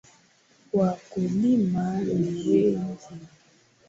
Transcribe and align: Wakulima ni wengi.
Wakulima 0.77 1.85
ni 2.19 2.33
wengi. 2.45 3.15